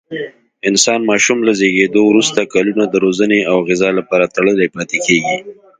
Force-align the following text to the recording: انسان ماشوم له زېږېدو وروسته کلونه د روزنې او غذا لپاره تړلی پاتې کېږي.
انسان 0.69 0.99
ماشوم 1.09 1.39
له 1.47 1.53
زېږېدو 1.59 2.01
وروسته 2.07 2.41
کلونه 2.53 2.83
د 2.87 2.95
روزنې 3.05 3.39
او 3.51 3.57
غذا 3.67 3.89
لپاره 3.99 4.31
تړلی 4.35 4.67
پاتې 4.75 4.97
کېږي. 5.05 5.35